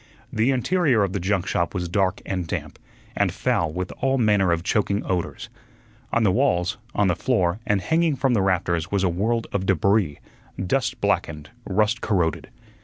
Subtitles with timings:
[0.33, 2.79] The interior of the junk shop was dark and damp,
[3.15, 5.47] and foul with all manner of choking odors.
[6.11, 9.67] On the walls, on the floor, and hanging from the rafters was a world of
[9.67, 10.17] debris,
[10.65, 12.49] dust blackened, rust corroded.